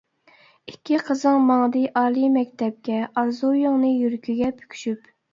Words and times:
ئىككى 0.69 0.95
قىزىڭ 1.09 1.35
ماڭدى 1.49 1.83
ئالىي 2.01 2.31
مەكتەپكە، 2.37 3.01
ئارزۇيۇڭنى 3.21 3.91
يۈرىكىگە 3.93 4.49
پۈكۈشۈپ. 4.63 5.13